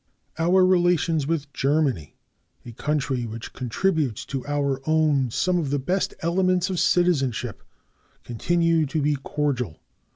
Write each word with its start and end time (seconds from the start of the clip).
Our 0.39 0.65
relations 0.65 1.27
with 1.27 1.53
Germany, 1.53 2.15
a 2.65 2.71
country 2.71 3.27
which 3.27 3.53
contributes 3.53 4.25
to 4.25 4.43
our 4.47 4.81
own 4.89 5.29
some 5.29 5.59
of 5.59 5.69
the 5.69 5.77
best 5.77 6.15
elements 6.21 6.71
of 6.71 6.79
citizenship, 6.79 7.61
continue 8.23 8.87
to 8.87 8.99
be 8.99 9.15
cordial. 9.21 9.77